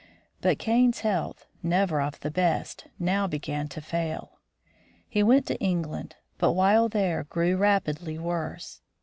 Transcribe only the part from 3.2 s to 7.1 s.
began to fail. He went to England, but while